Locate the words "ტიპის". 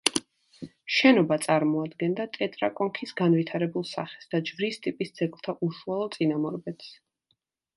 4.87-5.15